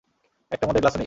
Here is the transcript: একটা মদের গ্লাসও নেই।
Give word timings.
একটা 0.51 0.65
মদের 0.67 0.81
গ্লাসও 0.81 0.93
নেই। 0.93 0.99